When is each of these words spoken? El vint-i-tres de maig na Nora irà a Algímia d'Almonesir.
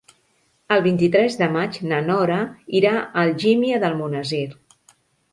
El 0.75 0.79
vint-i-tres 0.85 1.35
de 1.41 1.49
maig 1.57 1.77
na 1.91 1.99
Nora 2.07 2.37
irà 2.79 2.93
a 3.01 3.03
Algímia 3.25 3.81
d'Almonesir. 3.85 4.41